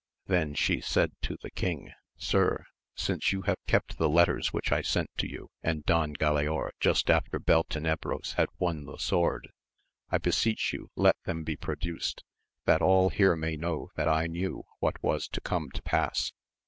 Then 0.25 0.55
she 0.55 0.81
said 0.81 1.11
to 1.21 1.37
the 1.43 1.51
king. 1.51 1.91
Sir, 2.17 2.65
since 2.95 3.31
you 3.31 3.43
have 3.43 3.63
kept 3.67 3.99
the 3.99 4.09
letters 4.09 4.51
which 4.51 4.71
I 4.71 4.81
sent 4.81 5.11
to 5.17 5.29
you 5.29 5.51
and 5.61 5.85
Don 5.85 6.15
Galaor 6.15 6.71
just 6.79 7.11
after 7.11 7.39
Beltenebros 7.39 8.33
had 8.33 8.49
won 8.57 8.85
the 8.85 8.97
(sword, 8.97 9.49
I 10.09 10.17
beseech 10.17 10.73
you 10.73 10.89
let 10.95 11.17
them 11.25 11.43
be 11.43 11.55
produced, 11.55 12.23
that 12.65 12.81
all 12.81 13.09
here 13.11 13.35
may 13.35 13.55
know 13.55 13.91
that 13.95 14.07
I 14.07 14.25
knew 14.25 14.63
what 14.79 14.95
was 15.03 15.27
to 15.27 15.39
come 15.39 15.69
to 15.69 15.83
pass. 15.83 16.31